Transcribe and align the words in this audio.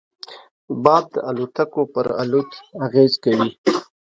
باد 0.83 1.05
د 1.13 1.15
الوتکو 1.29 1.81
پر 1.93 2.05
الوت 2.21 2.51
اغېز 2.85 3.13
کوي 3.23 3.49